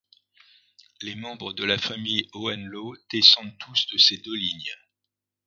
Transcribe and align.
Les 1.03 1.13
membres 1.13 1.53
de 1.53 1.63
la 1.63 1.77
famille 1.77 2.27
Hohenlohe 2.33 2.97
descendent 3.11 3.55
tous 3.59 3.85
de 3.93 3.99
ces 3.99 4.17
deux 4.17 4.35
lignes. 4.35 4.75